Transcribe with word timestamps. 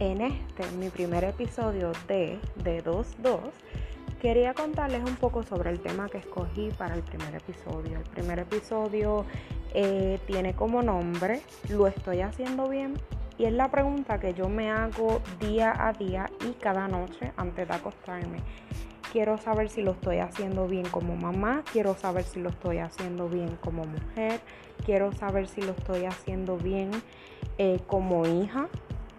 En 0.00 0.22
este, 0.22 0.66
mi 0.78 0.88
primer 0.88 1.24
episodio 1.24 1.92
de 2.08 2.38
De 2.64 2.82
2.2, 2.82 3.38
quería 4.22 4.54
contarles 4.54 5.04
un 5.04 5.14
poco 5.16 5.42
sobre 5.42 5.68
el 5.68 5.80
tema 5.80 6.08
que 6.08 6.16
escogí 6.16 6.70
para 6.78 6.94
el 6.94 7.02
primer 7.02 7.34
episodio. 7.34 7.98
El 7.98 8.04
primer 8.04 8.38
episodio 8.38 9.26
eh, 9.74 10.18
tiene 10.26 10.54
como 10.54 10.82
nombre 10.82 11.42
Lo 11.68 11.86
estoy 11.86 12.22
haciendo 12.22 12.66
bien 12.66 12.94
y 13.36 13.44
es 13.44 13.52
la 13.52 13.70
pregunta 13.70 14.18
que 14.18 14.32
yo 14.32 14.48
me 14.48 14.70
hago 14.70 15.20
día 15.38 15.74
a 15.76 15.92
día 15.92 16.30
y 16.48 16.52
cada 16.52 16.88
noche 16.88 17.32
antes 17.36 17.68
de 17.68 17.74
acostarme. 17.74 18.38
Quiero 19.12 19.36
saber 19.36 19.68
si 19.68 19.82
lo 19.82 19.90
estoy 19.90 20.20
haciendo 20.20 20.66
bien 20.66 20.86
como 20.88 21.14
mamá, 21.14 21.62
quiero 21.72 21.94
saber 21.94 22.24
si 22.24 22.40
lo 22.40 22.48
estoy 22.48 22.78
haciendo 22.78 23.28
bien 23.28 23.58
como 23.60 23.84
mujer, 23.84 24.40
quiero 24.86 25.12
saber 25.12 25.46
si 25.46 25.60
lo 25.60 25.72
estoy 25.72 26.06
haciendo 26.06 26.56
bien 26.56 26.90
eh, 27.58 27.80
como 27.86 28.26
hija, 28.26 28.68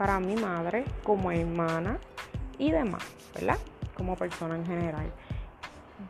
para 0.01 0.19
mi 0.19 0.33
madre 0.33 0.83
como 1.03 1.31
hermana 1.31 1.99
y 2.57 2.71
demás, 2.71 3.03
¿verdad? 3.35 3.59
Como 3.95 4.15
persona 4.15 4.55
en 4.55 4.65
general. 4.65 5.11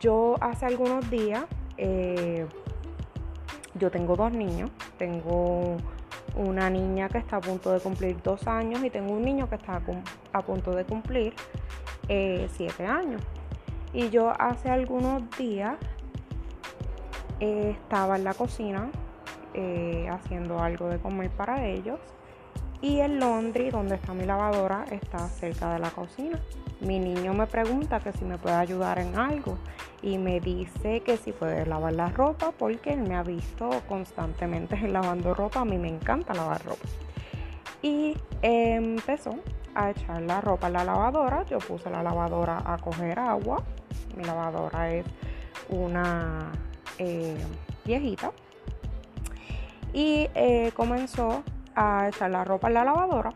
Yo 0.00 0.36
hace 0.40 0.64
algunos 0.64 1.10
días, 1.10 1.44
eh, 1.76 2.46
yo 3.74 3.90
tengo 3.90 4.16
dos 4.16 4.32
niños, 4.32 4.70
tengo 4.96 5.76
una 6.36 6.70
niña 6.70 7.10
que 7.10 7.18
está 7.18 7.36
a 7.36 7.40
punto 7.42 7.70
de 7.70 7.80
cumplir 7.80 8.16
dos 8.22 8.46
años 8.46 8.82
y 8.82 8.88
tengo 8.88 9.12
un 9.12 9.24
niño 9.26 9.46
que 9.50 9.56
está 9.56 9.82
a 10.32 10.40
punto 10.40 10.70
de 10.74 10.86
cumplir 10.86 11.34
eh, 12.08 12.48
siete 12.50 12.86
años. 12.86 13.20
Y 13.92 14.08
yo 14.08 14.32
hace 14.38 14.70
algunos 14.70 15.22
días 15.36 15.76
eh, 17.40 17.76
estaba 17.78 18.16
en 18.16 18.24
la 18.24 18.32
cocina 18.32 18.90
haciendo 20.10 20.60
algo 20.60 20.88
de 20.88 20.98
comer 20.98 21.30
para 21.30 21.66
ellos 21.66 22.00
y 22.82 22.98
el 22.98 23.20
laundry, 23.20 23.70
donde 23.70 23.94
está 23.94 24.12
mi 24.12 24.26
lavadora, 24.26 24.84
está 24.90 25.28
cerca 25.28 25.72
de 25.72 25.78
la 25.78 25.90
cocina. 25.90 26.40
Mi 26.80 26.98
niño 26.98 27.32
me 27.32 27.46
pregunta 27.46 28.00
que 28.00 28.12
si 28.12 28.24
me 28.24 28.38
puede 28.38 28.56
ayudar 28.56 28.98
en 28.98 29.16
algo 29.16 29.56
y 30.02 30.18
me 30.18 30.40
dice 30.40 31.00
que 31.00 31.16
si 31.16 31.30
puede 31.30 31.64
lavar 31.64 31.92
la 31.92 32.08
ropa 32.08 32.50
porque 32.50 32.92
él 32.92 33.02
me 33.02 33.14
ha 33.14 33.22
visto 33.22 33.70
constantemente 33.88 34.76
lavando 34.88 35.32
ropa. 35.32 35.60
A 35.60 35.64
mí 35.64 35.78
me 35.78 35.88
encanta 35.88 36.34
lavar 36.34 36.64
ropa. 36.64 36.88
Y 37.82 38.16
empezó 38.42 39.36
a 39.76 39.90
echar 39.90 40.20
la 40.22 40.40
ropa 40.40 40.66
en 40.66 40.72
la 40.72 40.84
lavadora. 40.84 41.44
Yo 41.46 41.58
puse 41.58 41.88
la 41.88 42.02
lavadora 42.02 42.64
a 42.66 42.78
coger 42.78 43.20
agua. 43.20 43.62
Mi 44.16 44.24
lavadora 44.24 44.92
es 44.92 45.06
una 45.68 46.50
eh, 46.98 47.36
viejita. 47.84 48.32
Y 49.92 50.28
eh, 50.34 50.72
comenzó 50.74 51.44
a 51.74 52.08
echar 52.08 52.30
la 52.30 52.44
ropa 52.44 52.68
en 52.68 52.74
la 52.74 52.84
lavadora 52.84 53.32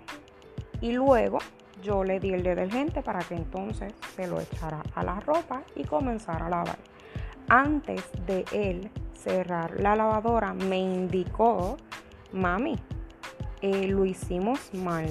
y 0.81 0.92
luego 0.92 1.39
yo 1.83 2.05
le 2.05 2.20
di 2.20 2.33
el 2.33 2.43
detergente 2.43 3.03
para 3.03 3.20
que 3.20 3.34
entonces 3.34 3.95
se 4.15 4.27
lo 4.27 4.41
echara 4.41 4.83
a 4.95 5.05
la 5.05 5.20
ropa 5.20 5.62
y 5.75 5.84
comenzara 5.84 6.47
a 6.47 6.51
lavar. 6.51 6.78
Antes 7.48 8.03
de 8.27 8.45
él 8.53 8.91
cerrar 9.15 9.78
la 9.81 9.95
lavadora 9.95 10.53
me 10.53 10.78
indicó, 10.78 11.77
mami, 12.33 12.77
eh, 13.62 13.87
lo 13.87 14.05
hicimos 14.05 14.73
mal. 14.75 15.06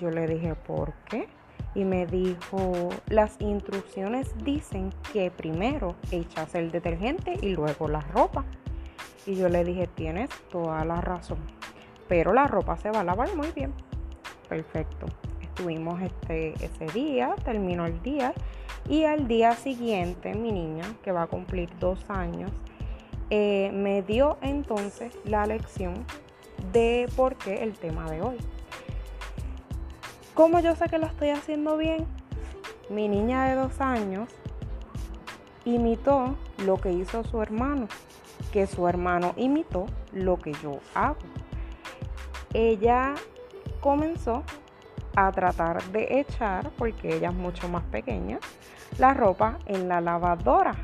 Yo 0.00 0.10
le 0.10 0.26
dije, 0.26 0.54
¿por 0.54 0.92
qué? 1.08 1.28
Y 1.74 1.84
me 1.84 2.06
dijo, 2.06 2.88
las 3.08 3.40
instrucciones 3.40 4.34
dicen 4.44 4.92
que 5.12 5.30
primero 5.30 5.94
echas 6.10 6.54
el 6.54 6.70
detergente 6.70 7.34
y 7.40 7.50
luego 7.54 7.88
la 7.88 8.00
ropa. 8.00 8.44
Y 9.26 9.36
yo 9.36 9.48
le 9.48 9.64
dije, 9.64 9.86
tienes 9.86 10.30
toda 10.50 10.84
la 10.84 11.00
razón 11.00 11.57
pero 12.08 12.32
la 12.32 12.46
ropa 12.46 12.76
se 12.76 12.90
va 12.90 13.00
a 13.00 13.04
lavar 13.04 13.34
muy 13.36 13.52
bien. 13.52 13.72
Perfecto. 14.48 15.06
Estuvimos 15.42 16.00
este, 16.00 16.54
ese 16.64 16.86
día, 16.94 17.34
terminó 17.44 17.86
el 17.86 18.02
día 18.02 18.32
y 18.88 19.04
al 19.04 19.28
día 19.28 19.52
siguiente 19.52 20.34
mi 20.34 20.52
niña, 20.52 20.84
que 21.02 21.12
va 21.12 21.22
a 21.22 21.26
cumplir 21.26 21.68
dos 21.78 22.08
años, 22.08 22.50
eh, 23.30 23.70
me 23.74 24.02
dio 24.02 24.38
entonces 24.40 25.18
la 25.24 25.46
lección 25.46 26.04
de 26.72 27.08
por 27.14 27.36
qué 27.36 27.62
el 27.62 27.74
tema 27.74 28.10
de 28.10 28.22
hoy. 28.22 28.36
¿Cómo 30.32 30.60
yo 30.60 30.74
sé 30.76 30.88
que 30.88 30.98
lo 30.98 31.06
estoy 31.06 31.30
haciendo 31.30 31.76
bien? 31.76 32.06
Mi 32.88 33.08
niña 33.08 33.48
de 33.48 33.56
dos 33.56 33.80
años 33.80 34.28
imitó 35.64 36.36
lo 36.64 36.80
que 36.80 36.92
hizo 36.92 37.24
su 37.24 37.42
hermano, 37.42 37.88
que 38.52 38.66
su 38.66 38.88
hermano 38.88 39.34
imitó 39.36 39.86
lo 40.12 40.38
que 40.38 40.52
yo 40.62 40.78
hago 40.94 41.18
ella 42.54 43.14
comenzó 43.80 44.42
a 45.16 45.32
tratar 45.32 45.82
de 45.90 46.20
echar, 46.20 46.70
porque 46.78 47.16
ella 47.16 47.30
es 47.30 47.34
mucho 47.34 47.68
más 47.68 47.82
pequeña, 47.84 48.38
la 48.98 49.14
ropa 49.14 49.58
en 49.66 49.88
la 49.88 50.00
lavadora. 50.00 50.74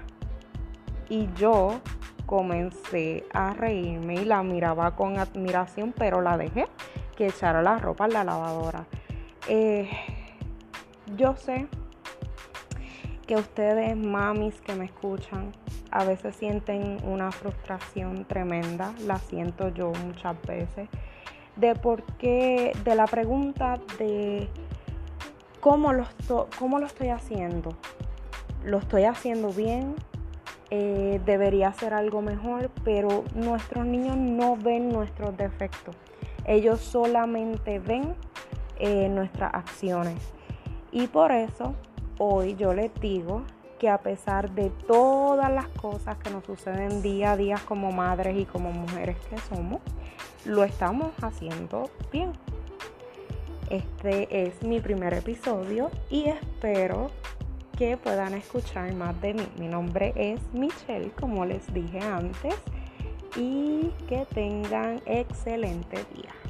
Y 1.08 1.28
yo 1.34 1.80
comencé 2.26 3.24
a 3.32 3.52
reírme 3.52 4.14
y 4.14 4.24
la 4.24 4.42
miraba 4.42 4.96
con 4.96 5.18
admiración, 5.18 5.94
pero 5.96 6.20
la 6.20 6.36
dejé 6.36 6.66
que 7.16 7.26
echara 7.26 7.62
la 7.62 7.78
ropa 7.78 8.06
en 8.06 8.12
la 8.14 8.24
lavadora. 8.24 8.86
Eh, 9.48 9.90
yo 11.16 11.36
sé 11.36 11.68
que 13.26 13.36
ustedes, 13.36 13.96
mamis 13.96 14.60
que 14.62 14.74
me 14.74 14.86
escuchan, 14.86 15.52
a 15.90 16.04
veces 16.04 16.34
sienten 16.34 16.98
una 17.04 17.30
frustración 17.30 18.24
tremenda, 18.24 18.92
la 19.06 19.18
siento 19.18 19.68
yo 19.68 19.92
muchas 20.04 20.40
veces 20.42 20.88
de 21.56 21.74
por 21.74 22.02
qué, 22.18 22.72
de 22.84 22.94
la 22.94 23.06
pregunta 23.06 23.78
de 23.98 24.48
cómo 25.60 25.92
lo, 25.92 26.06
cómo 26.58 26.78
lo 26.78 26.86
estoy 26.86 27.08
haciendo. 27.08 27.76
¿Lo 28.64 28.78
estoy 28.78 29.04
haciendo 29.04 29.50
bien? 29.50 29.94
Eh, 30.70 31.20
debería 31.24 31.72
ser 31.72 31.94
algo 31.94 32.22
mejor, 32.22 32.70
pero 32.82 33.24
nuestros 33.34 33.86
niños 33.86 34.16
no 34.16 34.56
ven 34.56 34.88
nuestros 34.88 35.36
defectos. 35.36 35.94
Ellos 36.46 36.80
solamente 36.80 37.78
ven 37.78 38.14
eh, 38.78 39.08
nuestras 39.08 39.54
acciones. 39.54 40.18
Y 40.90 41.06
por 41.06 41.32
eso 41.32 41.74
hoy 42.18 42.56
yo 42.56 42.74
les 42.74 42.92
digo 43.00 43.42
que 43.78 43.88
a 43.88 43.98
pesar 43.98 44.50
de 44.50 44.70
todas 44.70 45.50
las 45.52 45.68
cosas 45.68 46.16
que 46.18 46.30
nos 46.30 46.44
suceden 46.44 47.02
día 47.02 47.32
a 47.32 47.36
día 47.36 47.56
como 47.66 47.92
madres 47.92 48.36
y 48.36 48.44
como 48.44 48.72
mujeres 48.72 49.16
que 49.28 49.38
somos, 49.38 49.80
lo 50.44 50.64
estamos 50.64 51.12
haciendo 51.22 51.90
bien. 52.12 52.32
Este 53.70 54.46
es 54.46 54.62
mi 54.62 54.80
primer 54.80 55.14
episodio 55.14 55.90
y 56.10 56.24
espero 56.24 57.10
que 57.76 57.96
puedan 57.96 58.34
escuchar 58.34 58.92
más 58.94 59.20
de 59.20 59.34
mí. 59.34 59.46
Mi 59.58 59.68
nombre 59.68 60.12
es 60.16 60.40
Michelle, 60.52 61.10
como 61.12 61.44
les 61.44 61.72
dije 61.72 62.00
antes, 62.00 62.54
y 63.36 63.90
que 64.08 64.26
tengan 64.34 65.00
excelente 65.06 66.04
día. 66.14 66.43